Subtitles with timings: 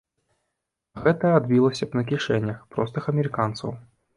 [0.95, 3.69] А гэта адбілася б на кішэнях простых амерыканцаў.